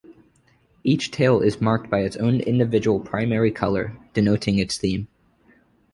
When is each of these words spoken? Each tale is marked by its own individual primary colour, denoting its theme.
Each 0.83 1.11
tale 1.11 1.41
is 1.41 1.61
marked 1.61 1.91
by 1.91 1.99
its 1.99 2.15
own 2.15 2.39
individual 2.39 2.99
primary 2.99 3.51
colour, 3.51 3.95
denoting 4.15 4.57
its 4.57 4.79
theme. 4.79 5.07